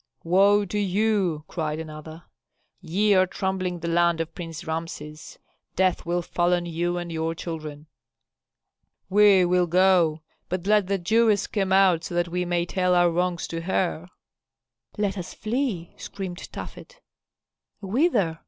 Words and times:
"Woe 0.23 0.65
to 0.65 0.79
you!" 0.79 1.45
cried 1.47 1.77
another. 1.77 2.23
"Ye 2.81 3.13
are 3.13 3.27
trampling 3.27 3.77
the 3.81 3.87
land 3.87 4.19
of 4.19 4.33
Prince 4.33 4.65
Rameses. 4.65 5.37
Death 5.75 6.07
will 6.07 6.23
fall 6.23 6.55
on 6.55 6.65
you 6.65 6.97
and 6.97 7.11
your 7.11 7.35
children." 7.35 7.85
"We 9.11 9.45
will 9.45 9.67
go, 9.67 10.21
but 10.49 10.65
let 10.65 10.87
the 10.87 10.97
Jewess 10.97 11.45
come 11.45 11.71
out 11.71 12.03
so 12.03 12.15
that 12.15 12.29
we 12.29 12.45
may 12.45 12.65
tell 12.65 12.95
our 12.95 13.11
wrongs 13.11 13.47
to 13.49 13.61
her." 13.61 14.07
"Let 14.97 15.19
us 15.19 15.35
flee!" 15.35 15.93
screamed 15.97 16.51
Tafet. 16.51 16.99
"Whither?" 17.79 18.39